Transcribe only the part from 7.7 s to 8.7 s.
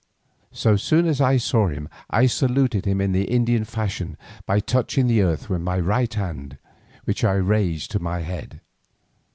to my head.